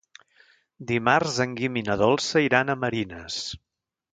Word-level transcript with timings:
Dimarts 0.91 1.37
en 1.45 1.53
Guim 1.59 1.77
i 1.81 1.83
na 1.91 1.99
Dolça 2.05 2.45
iran 2.47 2.75
a 2.75 2.77
Marines. 2.85 3.41